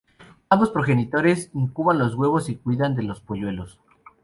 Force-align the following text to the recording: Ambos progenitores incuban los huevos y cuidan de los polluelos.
Ambos 0.49 0.71
progenitores 0.71 1.51
incuban 1.53 1.99
los 1.99 2.15
huevos 2.15 2.49
y 2.49 2.55
cuidan 2.55 2.95
de 2.95 3.03
los 3.03 3.21
polluelos. 3.21 3.79